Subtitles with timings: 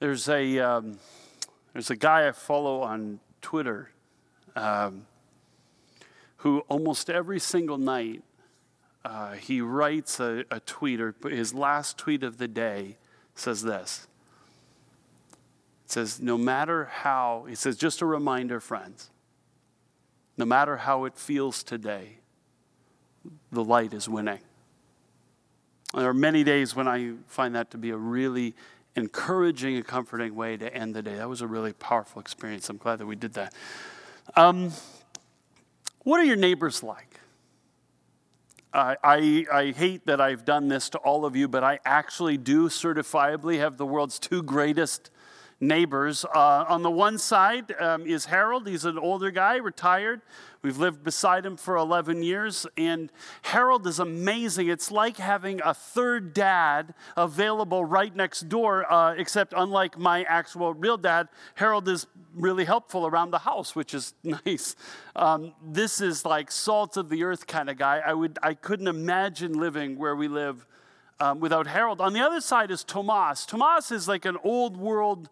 [0.00, 0.98] There's a, um,
[1.74, 3.90] there's a guy I follow on Twitter
[4.56, 5.06] um,
[6.38, 8.22] who almost every single night
[9.04, 12.96] uh, he writes a, a tweet, or his last tweet of the day
[13.34, 14.06] says this.
[15.84, 19.10] It says, No matter how, he says, just a reminder, friends,
[20.38, 22.20] no matter how it feels today,
[23.52, 24.40] the light is winning.
[25.92, 28.54] There are many days when I find that to be a really
[28.96, 31.14] encouraging and comforting way to end the day.
[31.14, 32.68] That was a really powerful experience.
[32.68, 33.54] I'm glad that we did that.
[34.36, 34.72] Um,
[36.02, 37.20] what are your neighbors like?
[38.72, 42.36] I, I, I, hate that I've done this to all of you, but I actually
[42.36, 45.10] do certifiably have the world's two greatest
[45.60, 46.24] neighbors.
[46.24, 48.68] Uh, on the one side um, is Harold.
[48.68, 50.22] He's an older guy, retired.
[50.62, 53.10] We've lived beside him for 11 years, and
[53.42, 54.68] Harold is amazing.
[54.68, 60.74] It's like having a third dad available right next door, uh, except unlike my actual
[60.74, 64.76] real dad, Harold is really helpful around the house, which is nice.
[65.16, 68.02] Um, this is like salt of the earth kind of guy.
[68.04, 70.66] I, would, I couldn't imagine living where we live
[71.20, 72.02] um, without Harold.
[72.02, 73.46] On the other side is Tomas.
[73.46, 75.30] Tomas is like an old world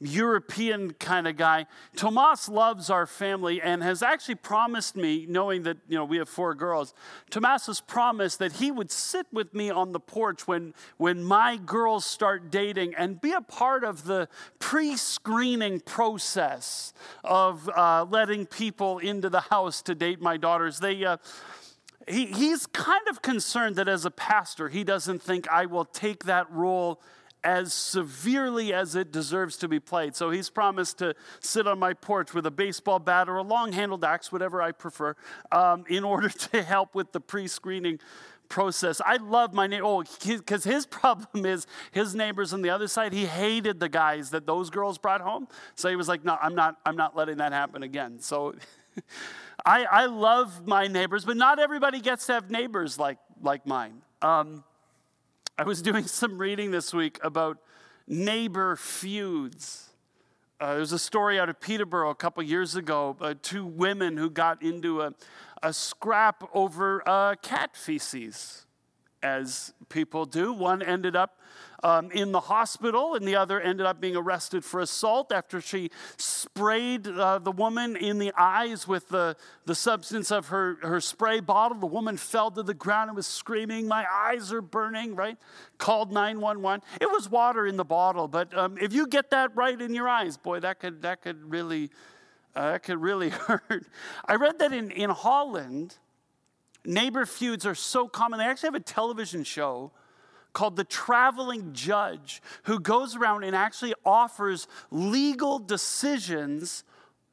[0.00, 1.66] European kind of guy.
[1.96, 6.28] Tomas loves our family and has actually promised me, knowing that you know we have
[6.28, 6.92] four girls.
[7.30, 11.56] Tomas has promised that he would sit with me on the porch when when my
[11.56, 16.92] girls start dating and be a part of the pre-screening process
[17.24, 20.78] of uh, letting people into the house to date my daughters.
[20.78, 21.04] They.
[21.04, 21.16] Uh,
[22.08, 26.26] he, he's kind of concerned that as a pastor, he doesn't think I will take
[26.26, 27.00] that role
[27.46, 30.16] as severely as it deserves to be played.
[30.16, 33.70] So he's promised to sit on my porch with a baseball bat or a long
[33.70, 35.14] handled axe, whatever I prefer,
[35.52, 38.00] um, in order to help with the pre screening
[38.48, 39.00] process.
[39.04, 39.84] I love my neighbor.
[39.84, 43.12] Oh, because his problem is his neighbors on the other side.
[43.12, 45.46] He hated the guys that those girls brought home.
[45.76, 46.78] So he was like, "No, I'm not.
[46.84, 48.56] I'm not letting that happen again." So,
[49.64, 54.02] I, I love my neighbors, but not everybody gets to have neighbors like like mine.
[54.20, 54.64] Um,
[55.58, 57.58] I was doing some reading this week about
[58.06, 59.90] neighbor feuds.
[60.60, 64.28] Uh, there's a story out of Peterborough a couple years ago, uh, two women who
[64.28, 65.14] got into a,
[65.62, 68.66] a scrap over uh, cat feces,
[69.22, 70.52] as people do.
[70.52, 71.40] One ended up
[71.82, 75.90] um, in the hospital, and the other ended up being arrested for assault after she
[76.16, 81.40] sprayed uh, the woman in the eyes with the, the substance of her, her spray
[81.40, 81.78] bottle.
[81.78, 85.36] The woman fell to the ground and was screaming, My eyes are burning, right?
[85.78, 86.82] Called 911.
[87.00, 90.08] It was water in the bottle, but um, if you get that right in your
[90.08, 91.90] eyes, boy, that could, that could really.
[92.54, 93.28] Uh, that could really
[93.68, 93.84] hurt.
[94.24, 95.98] I read that in, in Holland,
[96.86, 98.38] neighbor feuds are so common.
[98.38, 99.92] They actually have a television show
[100.56, 106.82] called the traveling judge who goes around and actually offers legal decisions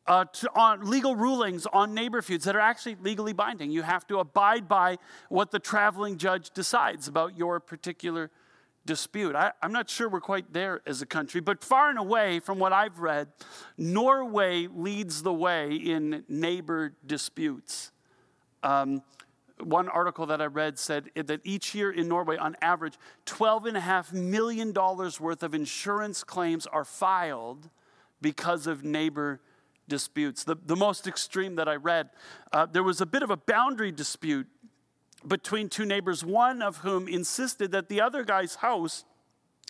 [0.08, 3.72] uh, to, on legal rulings on neighbor feuds that are actually legally binding.
[3.72, 4.98] You have to abide by
[5.30, 8.30] what the traveling judge decides about your particular
[8.86, 9.38] dispute.
[9.38, 12.60] I, am not sure we're quite there as a country, but far and away from
[12.60, 13.30] what I've read,
[13.78, 17.94] Norway leads the way in neighbor disputes.
[18.64, 19.02] Um,
[19.64, 24.74] one article that I read said that each year in Norway, on average, $12.5 million
[24.74, 27.70] worth of insurance claims are filed
[28.22, 29.40] because of neighbor
[29.88, 30.44] disputes.
[30.44, 32.10] The, the most extreme that I read,
[32.52, 34.48] uh, there was a bit of a boundary dispute
[35.28, 39.06] between two neighbors, one of whom insisted that the other guy's house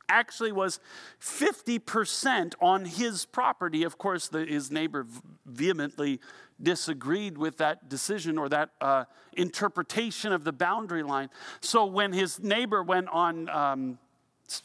[0.09, 0.79] actually was
[1.21, 3.83] 50% on his property.
[3.83, 5.05] Of course, the, his neighbor
[5.45, 6.19] vehemently
[6.61, 11.29] disagreed with that decision or that uh, interpretation of the boundary line.
[11.61, 13.99] So when his neighbor went on um,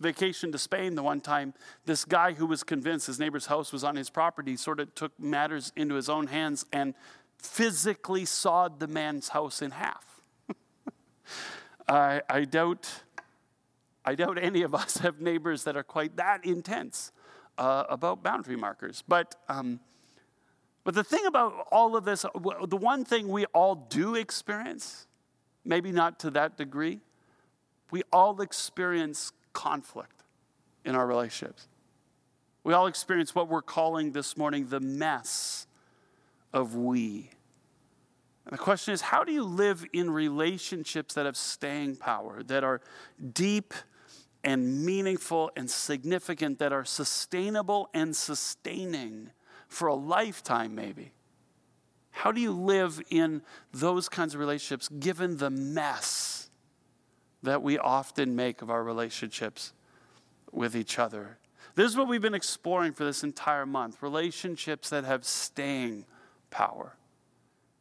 [0.00, 1.55] vacation to Spain the one time,
[1.87, 5.19] this guy who was convinced his neighbor's house was on his property sort of took
[5.19, 6.94] matters into his own hands and
[7.38, 10.20] physically sawed the man's house in half.
[11.88, 13.03] I, I doubt.
[14.05, 17.12] I doubt any of us have neighbors that are quite that intense
[17.56, 19.03] uh, about boundary markers.
[19.06, 19.81] But um,
[20.89, 25.06] but the thing about all of this, the one thing we all do experience,
[25.62, 27.00] maybe not to that degree,
[27.91, 30.23] we all experience conflict
[30.87, 31.69] in our relationships.
[32.65, 35.67] We all experience what we're calling this morning the mess
[36.55, 37.33] of we.
[38.49, 42.65] And the question is how do you live in relationships that have staying power, that
[42.65, 42.81] are
[43.33, 43.75] deep
[44.43, 49.31] and meaningful and significant, that are sustainable and sustaining?
[49.69, 51.12] for a lifetime, maybe.
[52.11, 53.43] How do you live in
[53.73, 56.51] those kinds of relationships given the mess
[57.43, 59.73] that we often make of our relationships
[60.51, 61.39] with each other?
[61.77, 66.06] This is what we've been exploring for this entire month relationships that have staying
[66.51, 66.97] power.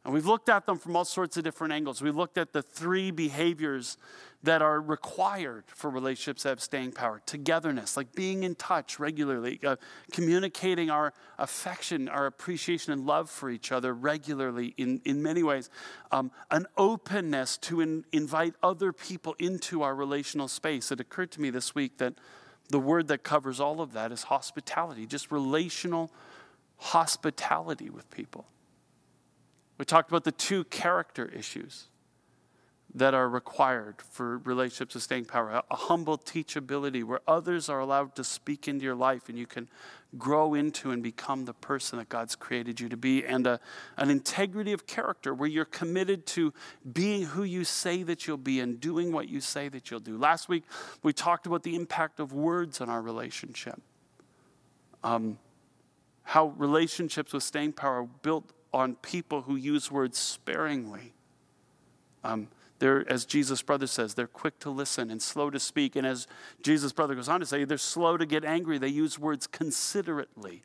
[0.04, 2.00] And we've looked at them from all sorts of different angles.
[2.00, 3.98] We looked at the three behaviors
[4.44, 9.58] that are required for relationships that have staying power togetherness, like being in touch regularly,
[9.66, 9.76] uh,
[10.12, 15.68] communicating our affection, our appreciation, and love for each other regularly in, in many ways,
[16.12, 20.92] um, an openness to in, invite other people into our relational space.
[20.92, 22.14] It occurred to me this week that
[22.68, 26.12] the word that covers all of that is hospitality, just relational
[26.76, 28.46] hospitality with people.
[29.78, 31.86] We talked about the two character issues
[32.94, 38.16] that are required for relationships of staying power a humble teachability where others are allowed
[38.16, 39.68] to speak into your life and you can
[40.16, 43.60] grow into and become the person that God's created you to be, and a,
[43.98, 46.54] an integrity of character where you're committed to
[46.90, 50.16] being who you say that you'll be and doing what you say that you'll do.
[50.16, 50.64] Last week,
[51.02, 53.80] we talked about the impact of words on our relationship.
[55.04, 55.38] Um,
[56.22, 61.12] how relationships with staying power are built on people who use words sparingly.
[62.24, 62.48] Um,
[62.78, 65.96] they're, as Jesus' brother says, they're quick to listen and slow to speak.
[65.96, 66.26] And as
[66.62, 68.78] Jesus' brother goes on to say, they're slow to get angry.
[68.78, 70.62] They use words considerately,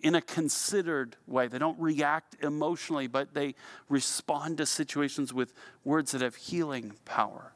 [0.00, 1.46] in a considered way.
[1.46, 3.54] They don't react emotionally, but they
[3.88, 5.54] respond to situations with
[5.84, 7.52] words that have healing power.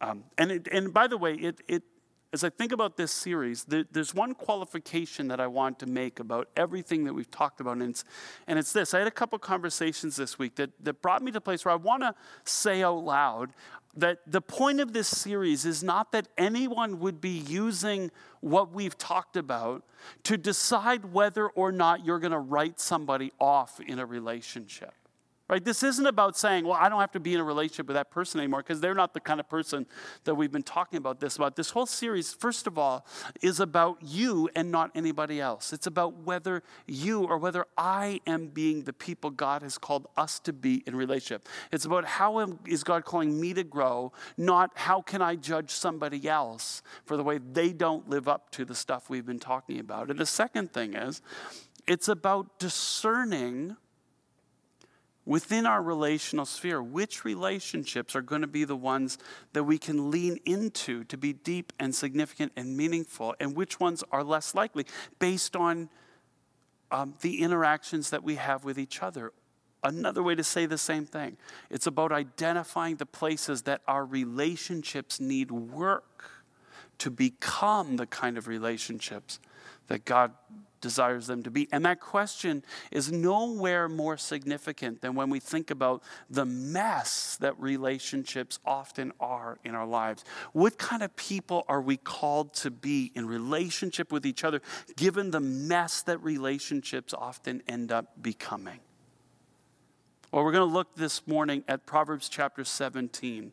[0.00, 1.82] Um, and, it, and by the way, it, it
[2.34, 6.48] as I think about this series, there's one qualification that I want to make about
[6.56, 8.04] everything that we've talked about, and it's,
[8.48, 8.92] and it's this.
[8.92, 11.72] I had a couple conversations this week that, that brought me to a place where
[11.72, 13.52] I want to say out loud
[13.96, 18.10] that the point of this series is not that anyone would be using
[18.40, 19.84] what we've talked about
[20.24, 24.92] to decide whether or not you're going to write somebody off in a relationship.
[25.46, 25.62] Right?
[25.62, 28.10] This isn't about saying, well, I don't have to be in a relationship with that
[28.10, 29.84] person anymore because they're not the kind of person
[30.24, 31.54] that we've been talking about this about.
[31.54, 33.06] This whole series, first of all,
[33.42, 35.74] is about you and not anybody else.
[35.74, 40.38] It's about whether you or whether I am being the people God has called us
[40.40, 41.46] to be in relationship.
[41.70, 46.26] It's about how is God calling me to grow, not how can I judge somebody
[46.26, 50.10] else for the way they don't live up to the stuff we've been talking about.
[50.10, 51.20] And the second thing is,
[51.86, 53.76] it's about discerning
[55.26, 59.18] within our relational sphere, which relationships are going to be the ones
[59.52, 64.04] that we can lean into to be deep and significant and meaningful, and which ones
[64.12, 64.86] are less likely
[65.18, 65.88] based on
[66.90, 69.32] um, the interactions that we have with each other.
[69.82, 71.36] Another way to say the same thing
[71.70, 76.30] it's about identifying the places that our relationships need work
[76.98, 79.40] to become the kind of relationships
[79.88, 80.32] that God
[80.84, 81.66] desires them to be.
[81.72, 87.58] And that question is nowhere more significant than when we think about the mess that
[87.58, 90.26] relationships often are in our lives.
[90.52, 94.60] What kind of people are we called to be in relationship with each other,
[94.94, 98.80] given the mess that relationships often end up becoming?
[100.30, 103.52] Well, we're going to look this morning at Proverbs chapter 17.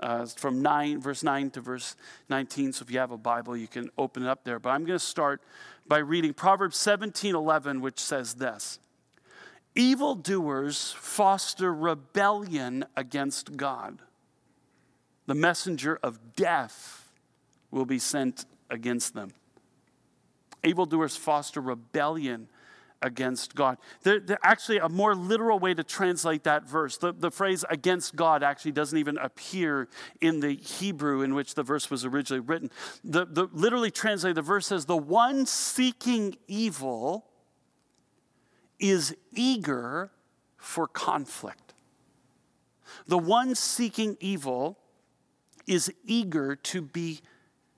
[0.00, 1.94] Uh, from 9, verse 9 to verse
[2.28, 2.72] 19.
[2.72, 4.58] So if you have a Bible, you can open it up there.
[4.58, 5.42] But I'm going to start
[5.86, 8.78] by reading Proverbs 17 11, which says this
[9.74, 14.00] Evildoers foster rebellion against God.
[15.26, 17.10] The messenger of death
[17.70, 19.32] will be sent against them.
[20.64, 22.48] Evildoers foster rebellion
[23.02, 23.78] against God.
[24.02, 28.16] There, there, actually, a more literal way to translate that verse, the, the phrase against
[28.16, 29.88] God actually doesn't even appear
[30.20, 32.70] in the Hebrew in which the verse was originally written.
[33.04, 37.26] The, the, literally translated, the verse says, The one seeking evil
[38.78, 40.10] is eager
[40.56, 41.74] for conflict.
[43.06, 44.78] The one seeking evil
[45.66, 47.20] is eager to be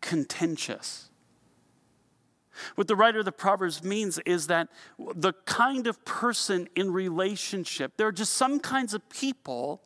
[0.00, 1.10] contentious.
[2.74, 4.68] What the writer of the Proverbs means is that
[4.98, 9.82] the kind of person in relationship, there are just some kinds of people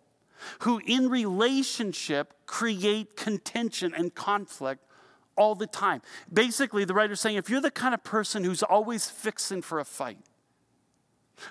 [0.61, 4.85] who in relationship create contention and conflict
[5.37, 6.03] all the time.
[6.33, 9.85] Basically, the writer's saying if you're the kind of person who's always fixing for a
[9.85, 10.19] fight,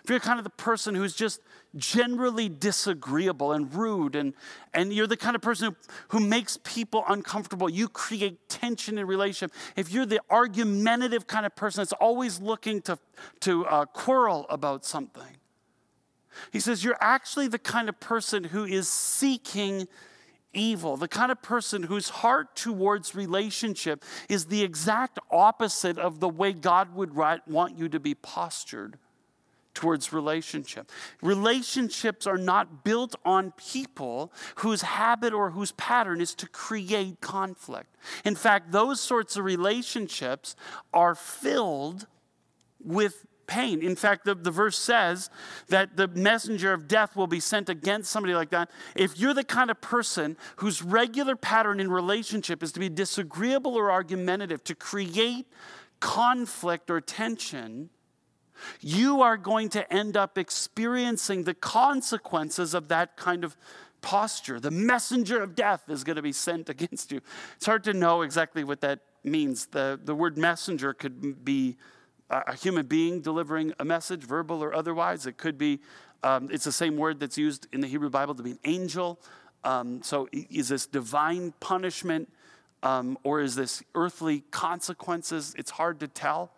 [0.03, 1.41] if you're kind of the person who's just
[1.75, 4.33] generally disagreeable and rude, and,
[4.73, 9.05] and you're the kind of person who, who makes people uncomfortable, you create tension in
[9.05, 9.55] relationship.
[9.75, 12.97] If you're the argumentative kind of person that's always looking to,
[13.41, 15.37] to uh, quarrel about something,
[16.51, 19.87] he says you're actually the kind of person who is seeking
[20.53, 26.29] evil, the kind of person whose heart towards relationship is the exact opposite of the
[26.29, 28.97] way God would want you to be postured
[29.77, 30.91] towards relationship.
[31.21, 37.95] Relationships are not built on people whose habit or whose pattern is to create conflict.
[38.25, 40.55] In fact, those sorts of relationships
[40.95, 42.07] are filled
[42.83, 43.83] with pain.
[43.83, 45.29] In fact, the, the verse says
[45.69, 48.71] that the messenger of death will be sent against somebody like that.
[48.95, 53.75] If you're the kind of person whose regular pattern in relationship is to be disagreeable
[53.75, 55.45] or argumentative, to create
[55.99, 57.91] conflict or tension,
[58.81, 63.57] you are going to end up experiencing the consequences of that kind of
[64.01, 64.59] posture.
[64.59, 67.21] The messenger of death is going to be sent against you.
[67.55, 69.67] It's hard to know exactly what that means.
[69.67, 71.77] The, the word messenger could be
[72.29, 75.25] a human being delivering a message, verbal or otherwise.
[75.25, 75.79] It could be,
[76.23, 79.19] um, it's the same word that's used in the Hebrew Bible to be an angel.
[79.63, 82.29] Um, so is this divine punishment
[82.83, 85.55] um, or is this earthly consequences?
[85.57, 86.51] It's hard to tell.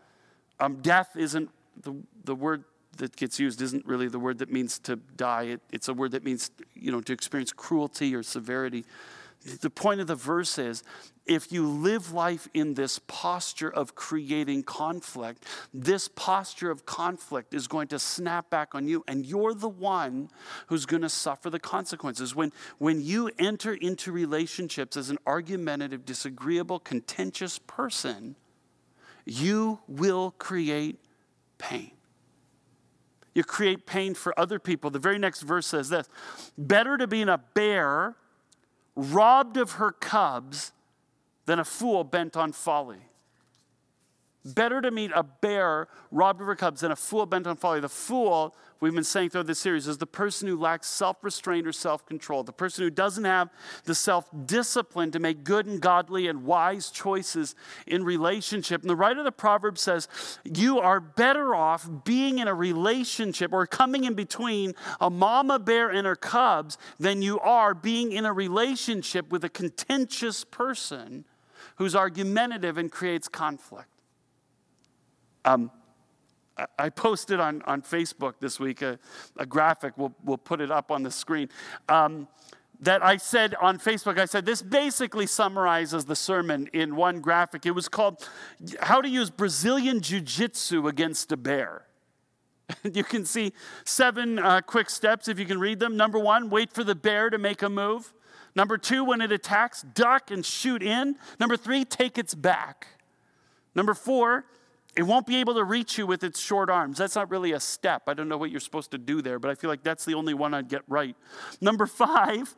[0.59, 1.49] Um, death isn't
[1.83, 2.63] the, the word
[2.98, 5.43] that gets used isn't really the word that means to die.
[5.43, 8.86] It, it's a word that means, you know, to experience cruelty or severity.
[9.62, 10.83] The point of the verse is
[11.25, 17.67] if you live life in this posture of creating conflict, this posture of conflict is
[17.67, 20.29] going to snap back on you, and you're the one
[20.67, 22.36] who's going to suffer the consequences.
[22.36, 28.36] When, when you enter into relationships as an argumentative, disagreeable, contentious person,
[29.25, 31.00] you will create
[31.59, 31.91] pain.
[33.35, 34.89] You create pain for other people.
[34.89, 36.09] The very next verse says this
[36.57, 38.15] Better to be in a bear
[38.95, 40.71] robbed of her cubs
[41.45, 43.08] than a fool bent on folly.
[44.46, 47.81] Better to meet a bear robbed of her cubs than a fool bent on folly.
[47.81, 51.67] The fool, we've been saying throughout this series, is the person who lacks self restraint
[51.67, 53.50] or self control, the person who doesn't have
[53.84, 57.53] the self discipline to make good and godly and wise choices
[57.86, 58.79] in relationship.
[58.79, 60.08] And the writer of the proverb says,
[60.46, 65.89] You are better off being in a relationship or coming in between a mama bear
[65.89, 71.25] and her cubs than you are being in a relationship with a contentious person
[71.75, 73.98] who's argumentative and creates conflict.
[75.49, 75.71] Um,
[76.77, 78.99] I posted on, on Facebook this week a,
[79.37, 81.49] a graphic, we'll, we'll put it up on the screen.
[81.87, 82.27] Um,
[82.81, 87.65] that I said on Facebook, I said, this basically summarizes the sermon in one graphic.
[87.65, 88.29] It was called
[88.81, 91.85] How to Use Brazilian Jiu Jitsu Against a Bear.
[92.83, 93.51] you can see
[93.85, 95.97] seven uh, quick steps if you can read them.
[95.97, 98.13] Number one, wait for the bear to make a move.
[98.55, 101.15] Number two, when it attacks, duck and shoot in.
[101.39, 102.87] Number three, take its back.
[103.75, 104.45] Number four,
[104.99, 106.97] it won't be able to reach you with its short arms.
[106.97, 108.03] That's not really a step.
[108.07, 110.13] I don't know what you're supposed to do there, but I feel like that's the
[110.13, 111.15] only one I'd get right.
[111.61, 112.53] Number five,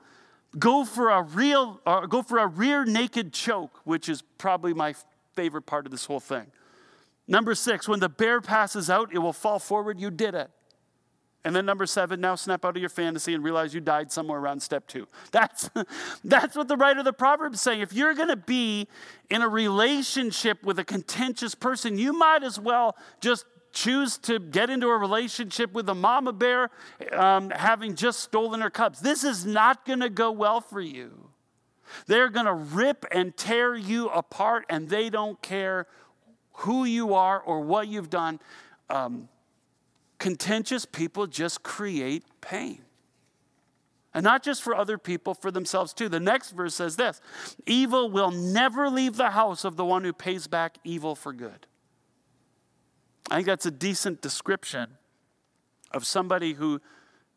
[0.57, 4.95] go for a real, uh, go for a rear naked choke, which is probably my
[5.35, 6.47] favorite part of this whole thing.
[7.27, 9.99] Number six, when the bear passes out, it will fall forward.
[9.99, 10.49] You did it.
[11.43, 14.39] And then number seven, now snap out of your fantasy and realize you died somewhere
[14.39, 15.07] around step two.
[15.31, 15.69] That's,
[16.23, 17.81] that's what the writer of the Proverbs is saying.
[17.81, 18.87] If you're going to be
[19.29, 24.69] in a relationship with a contentious person, you might as well just choose to get
[24.69, 26.69] into a relationship with a mama bear
[27.13, 28.99] um, having just stolen her cubs.
[28.99, 31.29] This is not going to go well for you.
[32.07, 35.87] They're going to rip and tear you apart, and they don't care
[36.53, 38.39] who you are or what you've done.
[38.89, 39.29] Um,
[40.21, 42.83] Contentious people just create pain.
[44.13, 46.09] And not just for other people, for themselves too.
[46.09, 47.19] The next verse says this
[47.65, 51.65] Evil will never leave the house of the one who pays back evil for good.
[53.31, 54.91] I think that's a decent description
[55.89, 56.81] of somebody who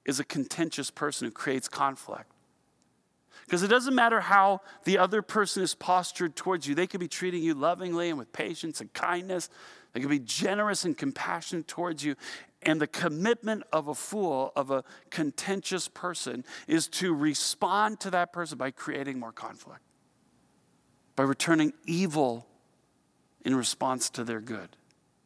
[0.05, 2.31] is a contentious person who creates conflict.
[3.47, 7.09] Because it doesn't matter how the other person is postured towards you, they could be
[7.09, 9.49] treating you lovingly and with patience and kindness.
[9.95, 12.17] They can be generous and compassionate towards you.
[12.63, 18.33] And the commitment of a fool, of a contentious person, is to respond to that
[18.33, 19.83] person by creating more conflict,
[21.15, 22.47] by returning evil
[23.45, 24.77] in response to their good,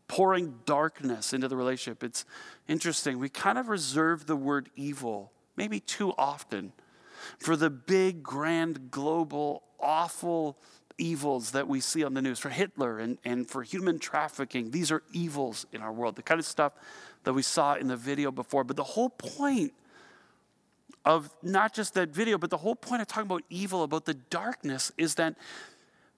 [0.07, 2.05] pouring darkness into the relationship.
[2.05, 2.27] It's
[2.67, 3.19] interesting.
[3.19, 6.73] We kind of reserve the word evil, maybe too often,
[7.39, 10.59] for the big, grand, global, awful
[10.99, 14.71] evils that we see on the news, for Hitler and, and for human trafficking.
[14.71, 16.73] These are evils in our world, the kind of stuff
[17.25, 18.65] that we saw in the video before.
[18.65, 19.73] But the whole point
[21.05, 24.15] of not just that video, but the whole point of talking about evil, about the
[24.15, 25.37] darkness, is that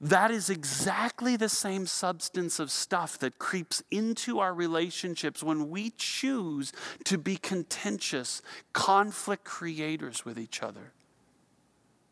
[0.01, 5.91] that is exactly the same substance of stuff that creeps into our relationships when we
[5.99, 6.73] choose
[7.05, 8.41] to be contentious,
[8.73, 10.93] conflict creators with each other.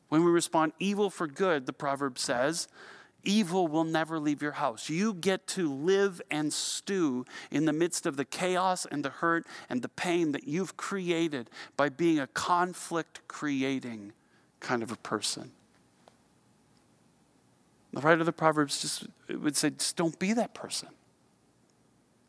[0.08, 2.68] When we respond evil for good, the proverb says,
[3.24, 4.88] Evil will never leave your house.
[4.88, 9.46] You get to live and stew in the midst of the chaos and the hurt
[9.68, 14.12] and the pain that you've created by being a conflict creating
[14.60, 15.50] kind of a person.
[17.92, 20.88] The writer of the Proverbs just would say, just don't be that person.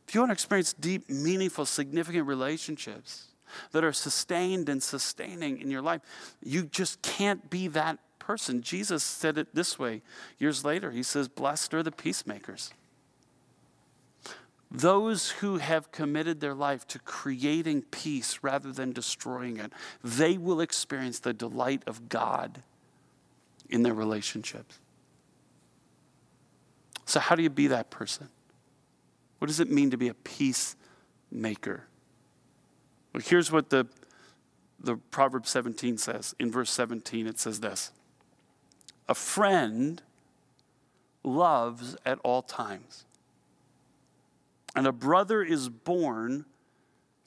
[0.07, 3.28] If you want to experience deep, meaningful, significant relationships
[3.71, 6.01] that are sustained and sustaining in your life,
[6.43, 8.61] you just can't be that person.
[8.61, 10.01] Jesus said it this way
[10.37, 10.91] years later.
[10.91, 12.71] He says, Blessed are the peacemakers.
[14.71, 20.61] Those who have committed their life to creating peace rather than destroying it, they will
[20.61, 22.61] experience the delight of God
[23.67, 24.79] in their relationships.
[27.05, 28.29] So, how do you be that person?
[29.39, 31.88] What does it mean to be a peacemaker?
[33.13, 33.87] Well, here's what the,
[34.79, 36.35] the Proverb 17 says.
[36.39, 37.91] In verse 17, it says this
[39.07, 40.01] A friend
[41.23, 43.05] loves at all times,
[44.75, 46.45] and a brother is born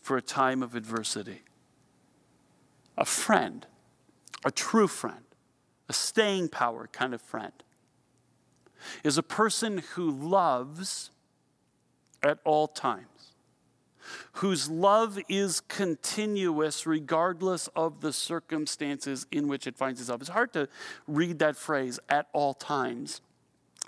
[0.01, 1.43] for a time of adversity.
[2.99, 3.67] A friend,
[4.45, 5.25] a true friend,
[5.89, 7.53] a staying power kind of friend
[9.05, 11.11] is a person who loves
[12.23, 13.07] at all times,
[14.35, 20.21] whose love is continuous regardless of the circumstances in which it finds itself.
[20.21, 20.69] It's hard to
[21.07, 23.21] read that phrase at all times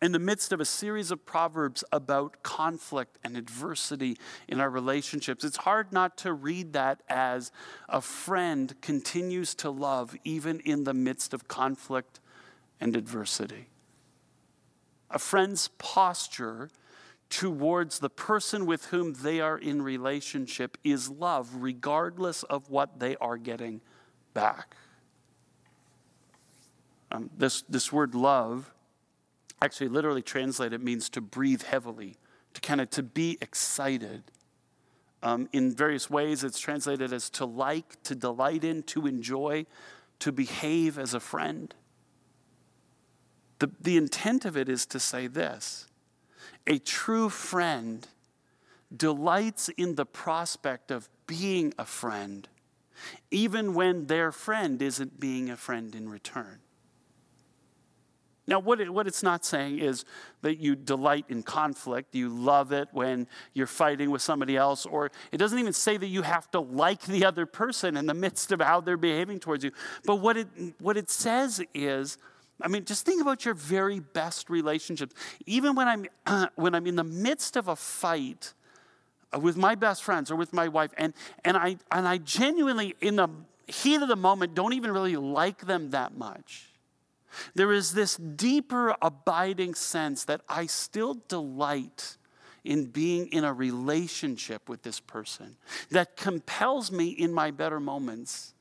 [0.02, 4.18] in the midst of a series of proverbs about conflict and adversity
[4.48, 7.52] in our relationships, it's hard not to read that as
[7.88, 12.20] a friend continues to love even in the midst of conflict
[12.80, 13.68] and adversity
[15.14, 16.68] a friend's posture
[17.34, 23.16] towards the person with whom they are in relationship is love, regardless of what they
[23.16, 23.80] are getting
[24.34, 24.76] back.
[27.10, 28.72] Um, this, this word love,
[29.60, 32.18] actually literally translated, means to breathe heavily,
[32.52, 34.22] to kind of to be excited.
[35.20, 39.66] Um, in various ways, it's translated as to like, to delight in, to enjoy,
[40.20, 41.74] to behave as a friend.
[43.58, 45.88] The, the intent of it is to say this
[46.66, 48.06] a true friend
[48.94, 52.48] delights in the prospect of being a friend,
[53.30, 56.60] even when their friend isn't being a friend in return.
[58.46, 60.04] Now, what, it, what it's not saying is
[60.42, 65.10] that you delight in conflict, you love it when you're fighting with somebody else, or
[65.32, 68.52] it doesn't even say that you have to like the other person in the midst
[68.52, 69.70] of how they're behaving towards you.
[70.04, 72.18] But what it, what it says is
[72.60, 75.14] I mean, just think about your very best relationships.
[75.46, 78.54] Even when I'm, uh, when I'm in the midst of a fight
[79.34, 81.12] uh, with my best friends or with my wife, and,
[81.44, 83.28] and, I, and I genuinely, in the
[83.66, 86.70] heat of the moment, don't even really like them that much.
[87.54, 92.16] There is this deeper, abiding sense that I still delight
[92.62, 95.56] in being in a relationship with this person
[95.90, 98.53] that compels me in my better moments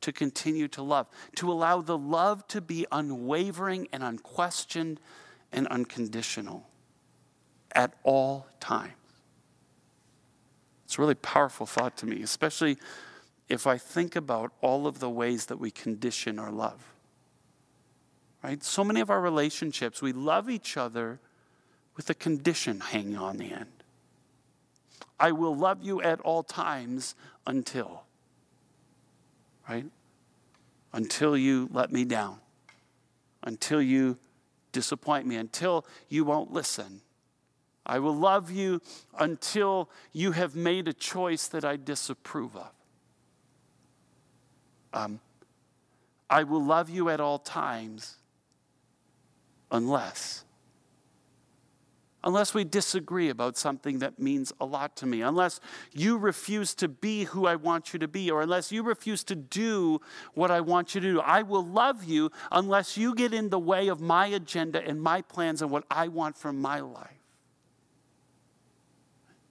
[0.00, 5.00] to continue to love, to allow the love to be unwavering and unquestioned
[5.52, 6.66] and unconditional
[7.72, 8.92] at all times.
[10.84, 12.78] It's a really powerful thought to me, especially
[13.48, 16.94] if I think about all of the ways that we condition our love.
[18.42, 18.62] Right?
[18.64, 21.20] So many of our relationships, we love each other
[21.96, 23.66] with a condition hanging on the end.
[25.18, 27.14] I will love you at all times
[27.46, 28.04] until
[29.70, 29.86] right?
[30.92, 32.38] Until you let me down,
[33.44, 34.18] until you
[34.72, 37.02] disappoint me, until you won't listen.
[37.86, 38.82] I will love you
[39.18, 42.72] until you have made a choice that I disapprove of.
[44.92, 45.20] Um,
[46.28, 48.16] I will love you at all times
[49.70, 50.44] unless
[52.22, 55.60] unless we disagree about something that means a lot to me, unless
[55.92, 59.34] you refuse to be who I want you to be, or unless you refuse to
[59.34, 60.00] do
[60.34, 61.20] what I want you to do.
[61.20, 65.22] I will love you unless you get in the way of my agenda and my
[65.22, 67.08] plans and what I want from my life.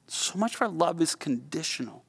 [0.07, 2.03] So much of our love is conditional.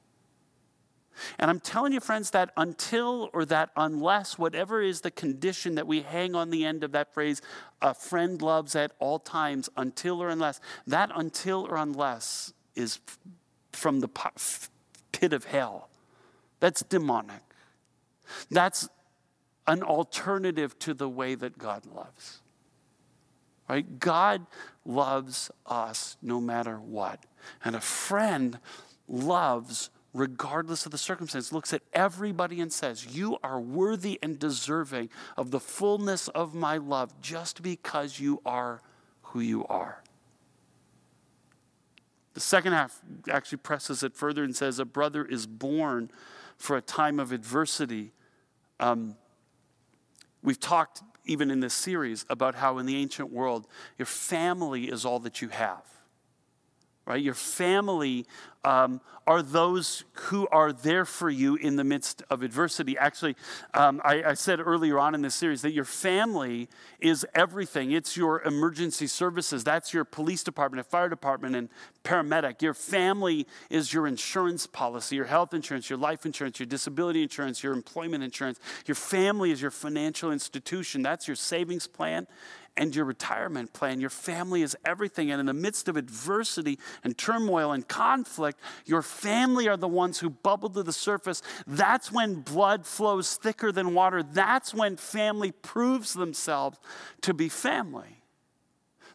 [1.38, 5.86] And I'm telling you, friends, that until or that unless, whatever is the condition that
[5.86, 7.42] we hang on the end of that phrase,
[7.82, 13.00] a friend loves at all times, until or unless, that until or unless is
[13.72, 14.08] from the
[15.12, 15.88] pit of hell.
[16.60, 17.42] That's demonic.
[18.50, 18.88] That's
[19.66, 22.40] an alternative to the way that God loves.
[23.68, 24.00] Right?
[24.00, 24.46] God
[24.84, 27.24] loves us no matter what.
[27.64, 28.58] And a friend
[29.08, 35.10] loves regardless of the circumstance, looks at everybody and says, You are worthy and deserving
[35.36, 38.80] of the fullness of my love just because you are
[39.22, 40.02] who you are.
[42.34, 46.10] The second half actually presses it further and says, A brother is born
[46.56, 48.12] for a time of adversity.
[48.78, 49.16] Um,
[50.42, 53.66] we've talked even in this series about how in the ancient world,
[53.98, 55.84] your family is all that you have
[57.10, 57.22] right?
[57.22, 58.24] Your family
[58.64, 62.96] um, are those who are there for you in the midst of adversity.
[62.96, 63.34] Actually,
[63.74, 66.68] um, I, I, said earlier on in this series that your family
[67.00, 67.90] is everything.
[67.90, 71.68] It's your emergency services, that's your police department, a fire department, and
[72.04, 72.62] paramedic.
[72.62, 77.62] Your family is your insurance policy, your health insurance, your life insurance, your disability insurance,
[77.62, 78.60] your employment insurance.
[78.86, 82.26] Your family is your financial institution, that's your savings plan
[82.76, 84.00] and your retirement plan.
[84.00, 85.30] Your family is everything.
[85.30, 90.18] And in the midst of adversity and turmoil and conflict, your family are the ones
[90.18, 91.42] who bubble to the surface.
[91.66, 94.22] That's when blood flows thicker than water.
[94.22, 96.78] That's when family proves themselves
[97.22, 98.22] to be family.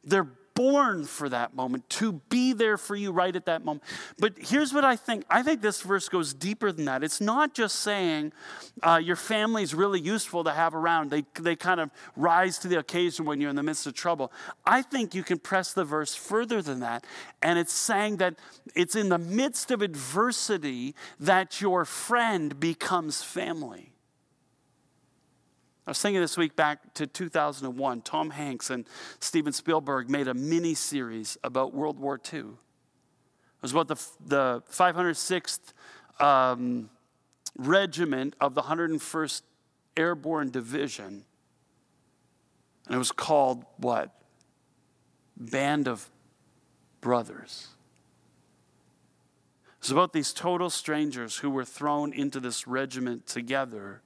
[0.03, 3.83] They're born for that moment, to be there for you right at that moment.
[4.17, 7.03] But here's what I think I think this verse goes deeper than that.
[7.03, 8.33] It's not just saying
[8.81, 12.67] uh, your family is really useful to have around, they, they kind of rise to
[12.67, 14.31] the occasion when you're in the midst of trouble.
[14.65, 17.05] I think you can press the verse further than that.
[17.41, 18.35] And it's saying that
[18.73, 23.94] it's in the midst of adversity that your friend becomes family.
[25.87, 28.01] I was thinking this week back to 2001.
[28.01, 28.87] Tom Hanks and
[29.19, 32.39] Steven Spielberg made a mini series about World War II.
[32.39, 35.73] It was about the, the 506th
[36.19, 36.89] um,
[37.57, 39.43] Regiment of the 101st
[39.95, 41.23] Airborne Division.
[42.87, 44.11] And it was called what?
[45.37, 46.09] Band of
[46.99, 47.67] Brothers.
[49.77, 54.01] It was about these total strangers who were thrown into this regiment together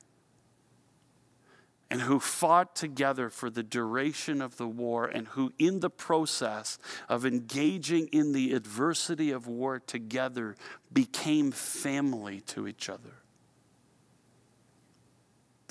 [1.91, 6.77] and who fought together for the duration of the war, and who, in the process
[7.07, 10.55] of engaging in the adversity of war together,
[10.93, 13.15] became family to each other.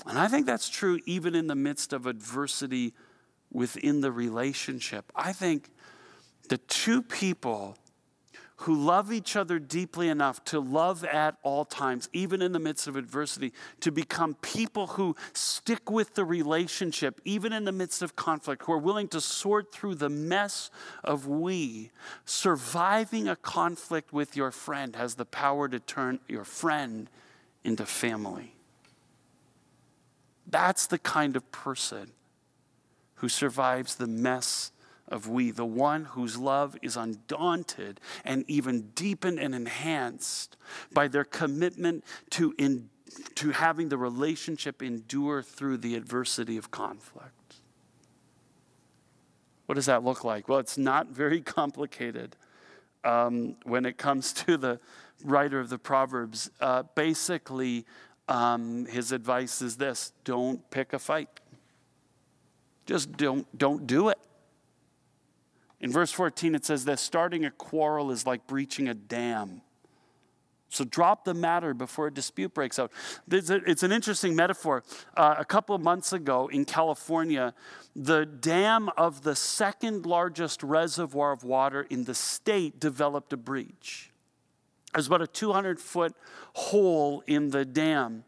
[0.05, 2.93] And I think that's true even in the midst of adversity
[3.51, 5.11] within the relationship.
[5.15, 5.69] I think
[6.49, 7.77] the two people
[8.63, 12.87] who love each other deeply enough to love at all times, even in the midst
[12.87, 18.17] of adversity, to become people who stick with the relationship, even in the midst of
[18.17, 20.69] conflict, who are willing to sort through the mess
[21.05, 21.89] of we.
[22.25, 27.09] Surviving a conflict with your friend has the power to turn your friend
[27.63, 28.55] into family.
[30.45, 32.11] That's the kind of person
[33.15, 34.73] who survives the mess
[35.09, 40.55] of we, the one whose love is undaunted and even deepened and enhanced
[40.93, 42.89] by their commitment to, in,
[43.35, 47.55] to having the relationship endure through the adversity of conflict.
[49.65, 50.49] What does that look like?
[50.49, 52.35] Well, it's not very complicated
[53.03, 54.79] um, when it comes to the
[55.23, 56.49] writer of the Proverbs.
[56.59, 57.85] Uh, basically,
[58.27, 61.29] um, his advice is this don't pick a fight.
[62.85, 64.17] Just don't, don't do it.
[65.81, 69.61] In verse 14, it says that starting a quarrel is like breaching a dam.
[70.69, 72.91] So drop the matter before a dispute breaks out.
[73.31, 74.83] It's an interesting metaphor.
[75.17, 77.55] Uh, a couple of months ago in California,
[77.95, 84.11] the dam of the second largest reservoir of water in the state developed a breach.
[84.93, 86.13] There's about a 200 foot
[86.53, 88.23] hole in the dam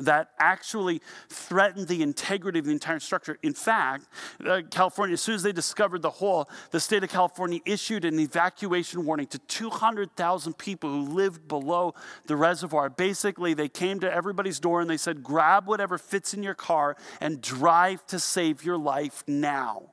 [0.00, 3.38] that actually threatened the integrity of the entire structure.
[3.42, 4.06] In fact,
[4.44, 8.18] uh, California, as soon as they discovered the hole, the state of California issued an
[8.18, 11.94] evacuation warning to 200,000 people who lived below
[12.26, 12.88] the reservoir.
[12.88, 16.96] Basically, they came to everybody's door and they said, grab whatever fits in your car
[17.20, 19.92] and drive to save your life now.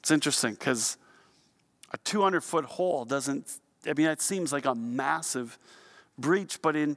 [0.00, 0.96] It's interesting because
[1.92, 5.58] a 200 foot hole doesn't, I mean, it seems like a massive
[6.18, 6.96] breach, but in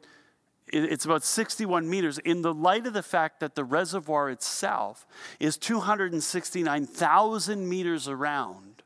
[0.72, 5.06] it's about 61 meters in the light of the fact that the reservoir itself
[5.40, 8.84] is 269,000 meters around.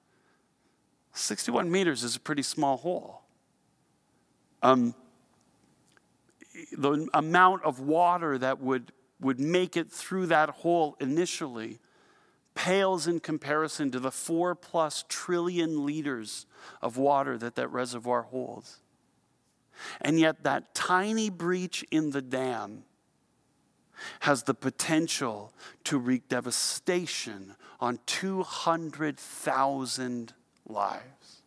[1.14, 3.22] 61 meters is a pretty small hole.
[4.62, 4.96] Um,
[6.72, 11.80] the amount of water that would, would make it through that hole initially
[12.56, 16.46] pales in comparison to the four plus trillion liters
[16.82, 18.80] of water that that reservoir holds.
[20.02, 22.84] And yet, that tiny breach in the dam
[24.22, 25.54] has the potential
[25.86, 30.34] to wreak devastation on 200,000
[30.68, 31.42] lives.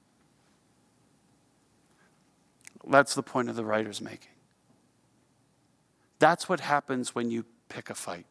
[2.86, 4.32] That's the point of the writer's making.
[6.18, 8.24] That's what happens when you pick a fight.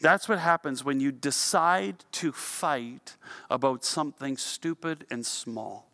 [0.00, 3.16] That's what happens when you decide to fight
[3.48, 5.87] about something stupid and small.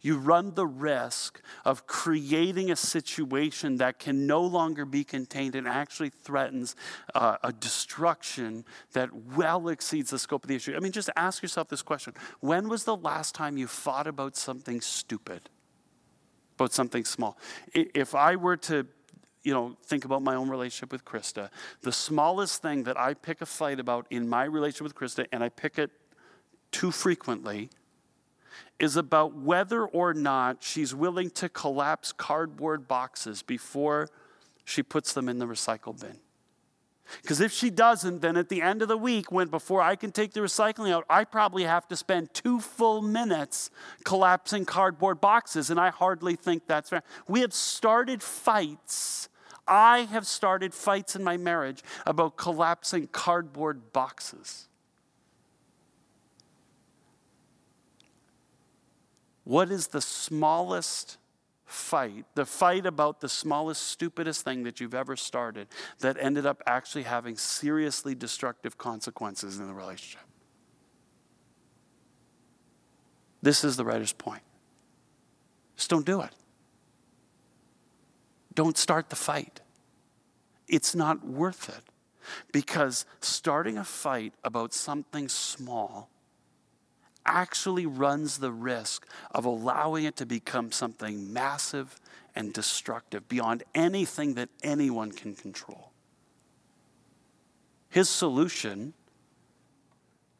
[0.00, 5.66] You run the risk of creating a situation that can no longer be contained and
[5.66, 6.76] actually threatens
[7.14, 10.74] uh, a destruction that well exceeds the scope of the issue.
[10.76, 14.36] I mean, just ask yourself this question When was the last time you fought about
[14.36, 15.48] something stupid?
[16.56, 17.36] About something small?
[17.74, 18.86] If I were to
[19.44, 21.50] you know, think about my own relationship with Krista.
[21.82, 25.44] The smallest thing that I pick a fight about in my relationship with Krista, and
[25.44, 25.90] I pick it
[26.72, 27.68] too frequently,
[28.78, 34.08] is about whether or not she's willing to collapse cardboard boxes before
[34.64, 36.18] she puts them in the recycle bin.
[37.20, 40.10] Because if she doesn't, then at the end of the week, when before I can
[40.10, 43.70] take the recycling out, I probably have to spend two full minutes
[44.04, 47.02] collapsing cardboard boxes, and I hardly think that's fair.
[47.28, 49.28] We have started fights
[49.66, 54.68] I have started fights in my marriage about collapsing cardboard boxes.
[59.44, 61.18] What is the smallest
[61.66, 65.68] fight, the fight about the smallest, stupidest thing that you've ever started
[66.00, 70.22] that ended up actually having seriously destructive consequences in the relationship?
[73.42, 74.42] This is the writer's point.
[75.76, 76.30] Just don't do it.
[78.54, 79.60] Don't start the fight.
[80.68, 81.82] It's not worth it
[82.52, 86.08] because starting a fight about something small
[87.26, 92.00] actually runs the risk of allowing it to become something massive
[92.34, 95.90] and destructive beyond anything that anyone can control.
[97.88, 98.92] His solution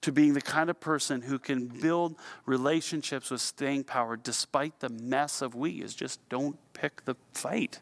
[0.01, 4.90] to being the kind of person who can build relationships with staying power despite the
[4.90, 7.81] mess of we is just don't pick the fight.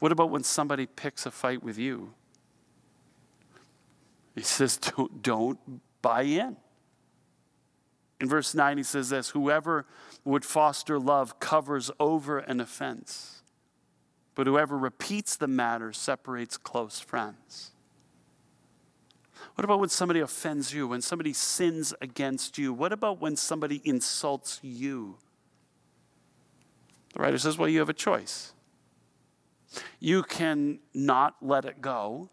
[0.00, 2.12] What about when somebody picks a fight with you?
[4.34, 5.58] He says, don't, don't
[6.06, 6.56] buy in.
[8.20, 9.86] In verse 9, he says this Whoever
[10.24, 13.42] would foster love covers over an offense,
[14.36, 17.72] but whoever repeats the matter separates close friends.
[19.56, 22.72] What about when somebody offends you, when somebody sins against you?
[22.72, 25.16] What about when somebody insults you?
[27.14, 28.52] The writer says, Well, you have a choice.
[29.98, 32.30] You can not let it go.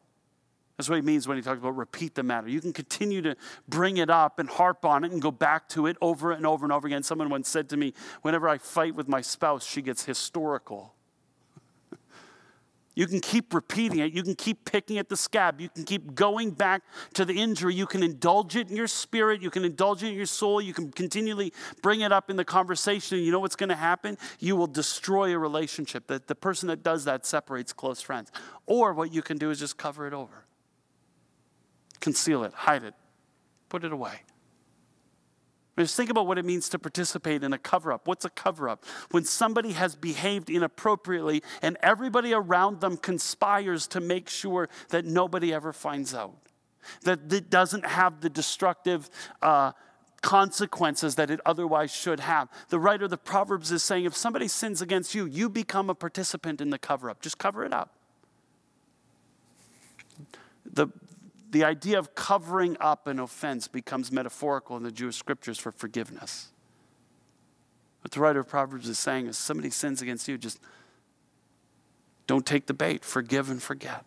[0.78, 2.48] That's what he means when he talks about repeat the matter.
[2.48, 3.36] You can continue to
[3.68, 6.66] bring it up and harp on it and go back to it over and over
[6.66, 7.04] and over again.
[7.04, 10.96] Someone once said to me, Whenever I fight with my spouse, she gets historical.
[12.96, 14.14] You can keep repeating it.
[14.14, 15.60] You can keep picking at the scab.
[15.60, 16.84] You can keep going back
[17.16, 17.74] to the injury.
[17.74, 19.42] You can indulge it in your spirit.
[19.42, 20.62] You can indulge it in your soul.
[20.62, 23.18] You can continually bring it up in the conversation.
[23.18, 24.16] And you know what's going to happen?
[24.38, 26.06] You will destroy a relationship.
[26.06, 28.32] That the person that does that separates close friends.
[28.68, 30.43] Or what you can do is just cover it over,
[32.04, 32.94] conceal it, hide it,
[33.70, 34.12] put it away.
[35.80, 38.08] Just think about what it means to participate in a cover up.
[38.08, 38.84] What's a cover up?
[39.12, 45.54] When somebody has behaved inappropriately and everybody around them conspires to make sure that nobody
[45.54, 46.36] ever finds out,
[47.04, 49.10] that it doesn't have the destructive
[49.42, 49.72] uh,
[50.22, 52.50] consequences that it otherwise should have.
[52.68, 55.96] The writer of the Proverbs is saying if somebody sins against you, you become a
[55.96, 57.22] participant in the cover up.
[57.22, 57.96] Just cover it up.
[60.66, 60.88] The,
[61.54, 66.50] the idea of covering up an offense becomes metaphorical in the Jewish scriptures for forgiveness.
[68.02, 70.60] What the writer of Proverbs is saying is somebody sins against you, just
[72.26, 74.04] don't take the bait, forgive and forget.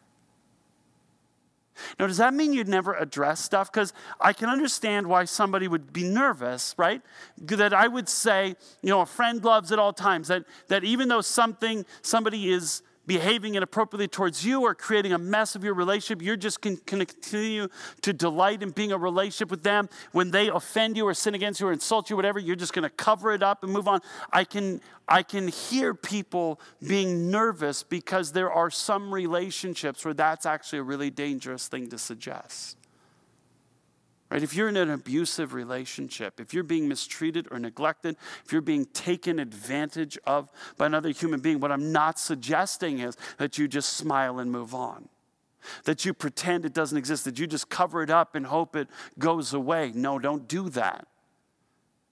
[2.00, 3.70] Now, does that mean you'd never address stuff?
[3.70, 7.00] Because I can understand why somebody would be nervous, right?
[7.38, 10.28] That I would say, you know, a friend loves at all times.
[10.28, 15.54] That, that even though something, somebody is behaving inappropriately towards you or creating a mess
[15.54, 17.68] of your relationship, you're just going to continue
[18.02, 19.88] to delight in being a relationship with them.
[20.12, 22.82] When they offend you or sin against you or insult you, whatever, you're just going
[22.82, 24.00] to cover it up and move on.
[24.32, 30.46] I can, I can hear people being nervous because there are some relationships where that's
[30.46, 32.76] actually a really dangerous thing to suggest.
[34.28, 34.42] Right?
[34.42, 38.86] If you're in an abusive relationship, if you're being mistreated or neglected, if you're being
[38.86, 43.92] taken advantage of by another human being, what I'm not suggesting is that you just
[43.92, 45.08] smile and move on.
[45.84, 48.88] That you pretend it doesn't exist, that you just cover it up and hope it
[49.18, 49.92] goes away.
[49.94, 51.06] No, don't do that.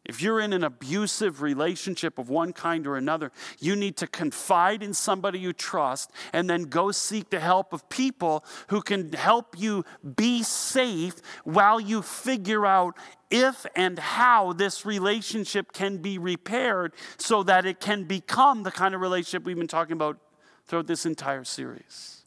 [0.05, 4.83] If you're in an abusive relationship of one kind or another, you need to confide
[4.83, 9.59] in somebody you trust and then go seek the help of people who can help
[9.59, 9.85] you
[10.17, 11.15] be safe
[11.45, 12.99] while you figure out
[13.31, 18.95] if and how this relationship can be repaired so that it can become the kind
[18.95, 20.19] of relationship we've been talking about
[20.67, 22.25] throughout this entire series.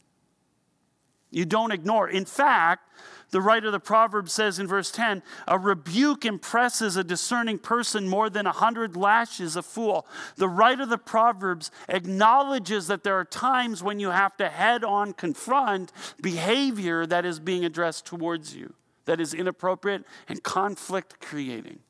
[1.30, 2.08] You don't ignore.
[2.08, 2.90] In fact,
[3.30, 8.08] the writer of the Proverbs says in verse 10 a rebuke impresses a discerning person
[8.08, 10.06] more than a hundred lashes a fool.
[10.36, 14.84] The writer of the Proverbs acknowledges that there are times when you have to head
[14.84, 21.80] on confront behavior that is being addressed towards you, that is inappropriate and conflict creating.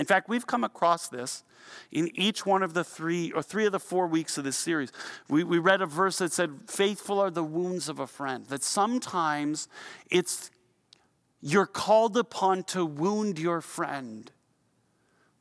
[0.00, 1.44] In fact, we've come across this
[1.92, 4.90] in each one of the three or three of the four weeks of this series.
[5.28, 8.46] We, we read a verse that said, Faithful are the wounds of a friend.
[8.46, 9.68] That sometimes
[10.10, 10.50] it's
[11.42, 14.32] you're called upon to wound your friend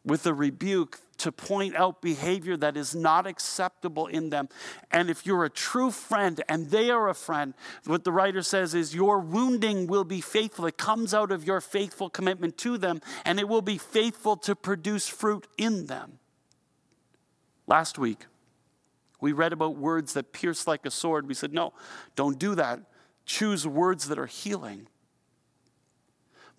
[0.05, 4.47] with a rebuke to point out behavior that is not acceptable in them.
[4.89, 7.53] And if you're a true friend and they are a friend,
[7.85, 10.65] what the writer says is your wounding will be faithful.
[10.65, 14.55] It comes out of your faithful commitment to them, and it will be faithful to
[14.55, 16.19] produce fruit in them.
[17.67, 18.25] Last week,
[19.21, 21.27] we read about words that pierce like a sword.
[21.27, 21.73] We said, no,
[22.15, 22.79] don't do that.
[23.25, 24.87] Choose words that are healing.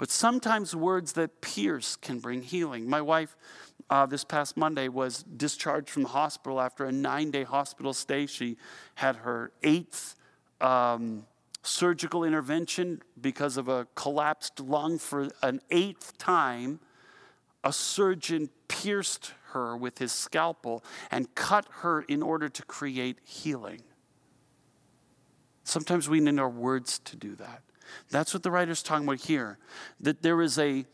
[0.00, 2.88] But sometimes words that pierce can bring healing.
[2.88, 3.36] My wife
[3.90, 8.24] uh, this past Monday was discharged from the hospital after a nine day hospital stay.
[8.24, 8.56] She
[8.94, 10.16] had her eighth
[10.62, 11.26] um,
[11.62, 16.80] surgical intervention because of a collapsed lung for an eighth time.
[17.62, 23.82] A surgeon pierced her with his scalpel and cut her in order to create healing.
[25.64, 27.60] Sometimes we need our words to do that.
[28.10, 29.58] That's what the writer's talking about here.
[30.00, 30.86] That there is a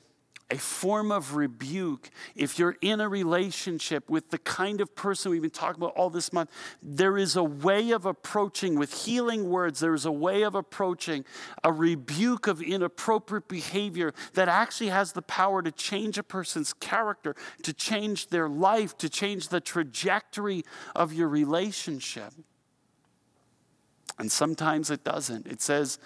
[0.50, 5.42] a form of rebuke if you're in a relationship with the kind of person we've
[5.42, 9.80] been talking about all this month there is a way of approaching with healing words
[9.80, 11.24] there is a way of approaching
[11.64, 17.34] a rebuke of inappropriate behavior that actually has the power to change a person's character
[17.62, 22.32] to change their life to change the trajectory of your relationship
[24.18, 25.98] and sometimes it doesn't it says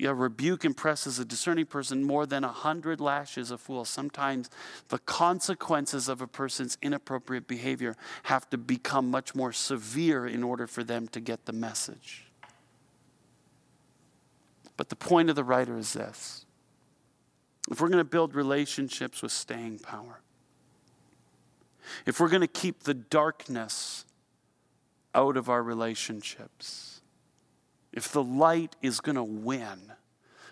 [0.00, 3.84] a rebuke impresses a discerning person more than a hundred lashes a fool.
[3.84, 4.48] Sometimes
[4.88, 10.66] the consequences of a person's inappropriate behavior have to become much more severe in order
[10.66, 12.24] for them to get the message.
[14.76, 16.46] But the point of the writer is this
[17.70, 20.20] if we're going to build relationships with staying power,
[22.06, 24.04] if we're going to keep the darkness
[25.14, 26.91] out of our relationships,
[27.92, 29.92] if the light is going to win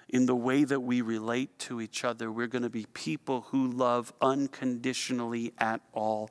[0.09, 3.68] in the way that we relate to each other, we're going to be people who
[3.68, 6.31] love unconditionally at all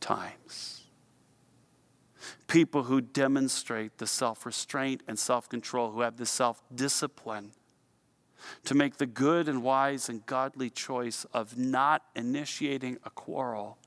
[0.00, 0.82] times.
[2.46, 7.50] People who demonstrate the self restraint and self control, who have the self discipline
[8.64, 13.78] to make the good and wise and godly choice of not initiating a quarrel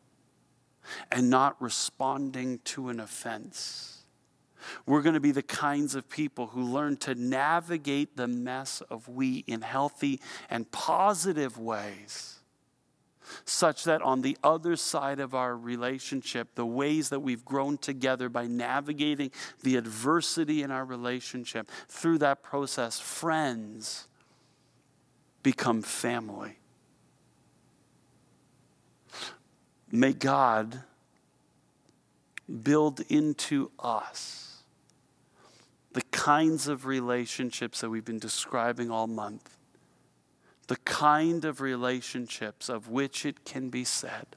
[1.12, 3.97] and not responding to an offense
[4.86, 9.08] we're going to be the kinds of people who learn to navigate the mess of
[9.08, 12.40] we in healthy and positive ways,
[13.46, 18.30] such that on the other side of our relationship, the ways that we've grown together
[18.30, 19.32] by navigating
[19.64, 24.08] the adversity in our relationship, through that process, friends
[25.44, 26.58] become family.
[29.92, 30.84] May God
[32.64, 34.47] build into us
[35.98, 39.58] the kinds of relationships that we've been describing all month,
[40.68, 44.28] the kind of relationships of which it can be said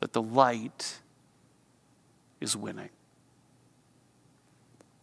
[0.00, 0.98] that the light
[2.40, 2.88] is winning.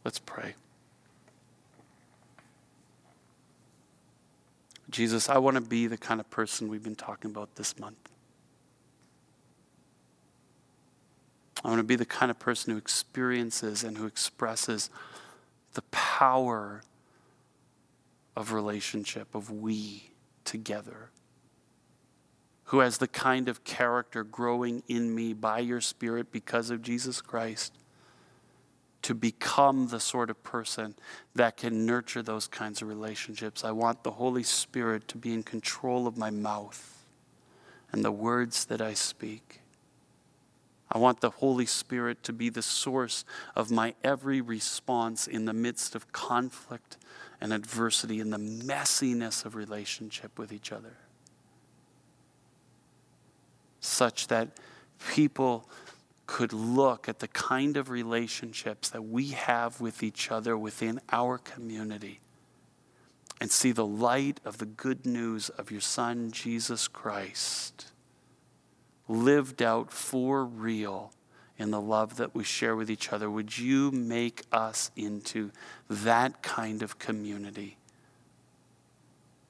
[0.03, 0.53] Let's pray.
[4.89, 8.09] Jesus, I want to be the kind of person we've been talking about this month.
[11.63, 14.89] I want to be the kind of person who experiences and who expresses
[15.73, 16.83] the power
[18.35, 20.11] of relationship, of we
[20.43, 21.09] together.
[22.65, 27.21] Who has the kind of character growing in me by your Spirit because of Jesus
[27.21, 27.73] Christ
[29.03, 30.95] to become the sort of person
[31.35, 33.63] that can nurture those kinds of relationships.
[33.63, 37.05] I want the Holy Spirit to be in control of my mouth
[37.91, 39.59] and the words that I speak.
[40.91, 43.25] I want the Holy Spirit to be the source
[43.55, 46.97] of my every response in the midst of conflict
[47.41, 50.97] and adversity, in the messiness of relationship with each other.
[53.83, 54.49] such that
[55.11, 55.69] people
[56.25, 61.37] could look at the kind of relationships that we have with each other within our
[61.37, 62.21] community
[63.41, 67.91] and see the light of the good news of your Son, Jesus Christ,
[69.07, 71.11] lived out for real
[71.57, 73.29] in the love that we share with each other.
[73.29, 75.51] Would you make us into
[75.89, 77.77] that kind of community?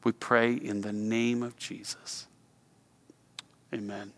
[0.04, 2.28] We pray in the name of Jesus.
[3.74, 4.12] Amen.